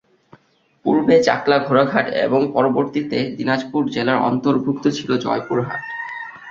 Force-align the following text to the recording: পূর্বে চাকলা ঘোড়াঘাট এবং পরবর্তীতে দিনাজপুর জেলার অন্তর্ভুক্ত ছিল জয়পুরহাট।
পূর্বে 0.85 1.15
চাকলা 1.23 1.57
ঘোড়াঘাট 1.59 2.05
এবং 2.25 2.41
পরবর্তীতে 2.53 3.17
দিনাজপুর 3.37 3.81
জেলার 3.89 4.19
অন্তর্ভুক্ত 4.29 4.85
ছিল 4.97 5.09
জয়পুরহাট। 5.17 5.81